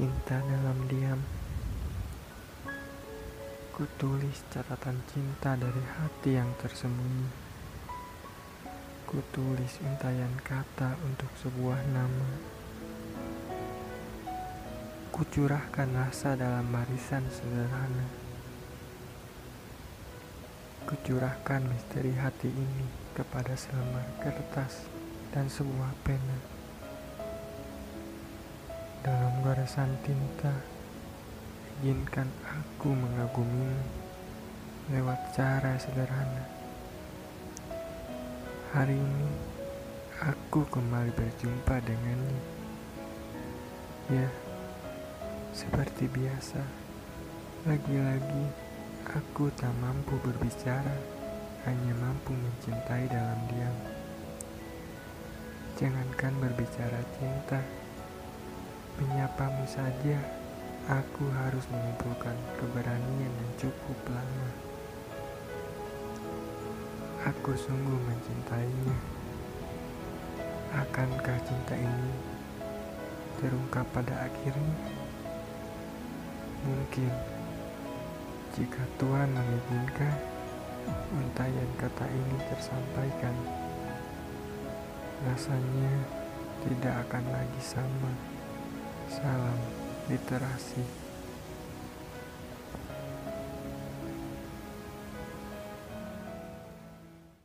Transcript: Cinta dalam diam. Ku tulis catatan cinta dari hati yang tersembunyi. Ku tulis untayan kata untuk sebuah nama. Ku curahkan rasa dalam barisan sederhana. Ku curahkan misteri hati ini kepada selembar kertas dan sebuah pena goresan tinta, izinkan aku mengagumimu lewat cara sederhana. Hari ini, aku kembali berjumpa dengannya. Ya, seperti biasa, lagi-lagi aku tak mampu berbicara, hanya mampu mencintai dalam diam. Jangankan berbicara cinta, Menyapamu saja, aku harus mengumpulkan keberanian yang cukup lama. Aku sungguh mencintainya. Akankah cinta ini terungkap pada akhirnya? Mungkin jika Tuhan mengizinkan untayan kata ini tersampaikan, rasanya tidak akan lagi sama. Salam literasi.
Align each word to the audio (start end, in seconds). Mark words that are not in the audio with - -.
Cinta 0.00 0.40
dalam 0.40 0.88
diam. 0.88 1.20
Ku 3.68 3.84
tulis 4.00 4.40
catatan 4.48 4.96
cinta 5.12 5.52
dari 5.60 5.84
hati 5.84 6.40
yang 6.40 6.48
tersembunyi. 6.56 7.28
Ku 9.04 9.20
tulis 9.28 9.76
untayan 9.84 10.32
kata 10.40 10.96
untuk 11.04 11.28
sebuah 11.44 11.84
nama. 11.92 12.32
Ku 15.12 15.20
curahkan 15.28 15.92
rasa 15.92 16.32
dalam 16.32 16.72
barisan 16.72 17.28
sederhana. 17.28 18.08
Ku 20.88 20.96
curahkan 20.96 21.60
misteri 21.68 22.16
hati 22.16 22.48
ini 22.48 22.88
kepada 23.12 23.52
selembar 23.52 24.08
kertas 24.24 24.88
dan 25.36 25.52
sebuah 25.52 25.92
pena 26.08 26.59
goresan 29.50 29.90
tinta, 30.06 30.62
izinkan 31.82 32.30
aku 32.46 32.94
mengagumimu 32.94 33.82
lewat 34.94 35.18
cara 35.34 35.74
sederhana. 35.74 36.46
Hari 38.70 38.94
ini, 38.94 39.30
aku 40.22 40.62
kembali 40.70 41.10
berjumpa 41.18 41.82
dengannya. 41.82 42.40
Ya, 44.14 44.30
seperti 45.50 46.06
biasa, 46.06 46.62
lagi-lagi 47.66 48.46
aku 49.10 49.50
tak 49.58 49.74
mampu 49.82 50.14
berbicara, 50.22 50.94
hanya 51.66 51.98
mampu 51.98 52.38
mencintai 52.38 53.10
dalam 53.10 53.40
diam. 53.50 53.76
Jangankan 55.74 56.38
berbicara 56.38 57.02
cinta, 57.18 57.58
Menyapamu 58.98 59.62
saja, 59.70 60.18
aku 60.90 61.30
harus 61.30 61.62
mengumpulkan 61.70 62.34
keberanian 62.58 63.30
yang 63.30 63.52
cukup 63.60 63.98
lama. 64.10 64.48
Aku 67.30 67.52
sungguh 67.54 68.00
mencintainya. 68.10 68.96
Akankah 70.72 71.38
cinta 71.46 71.76
ini 71.76 72.14
terungkap 73.38 73.86
pada 73.94 74.26
akhirnya? 74.26 74.78
Mungkin 76.66 77.12
jika 78.56 78.82
Tuhan 78.98 79.30
mengizinkan 79.30 80.14
untayan 81.14 81.70
kata 81.78 82.06
ini 82.08 82.36
tersampaikan, 82.50 83.36
rasanya 85.28 85.92
tidak 86.66 86.94
akan 87.06 87.24
lagi 87.30 87.62
sama. 87.62 88.39
Salam 89.20 89.60
literasi. 90.08 91.09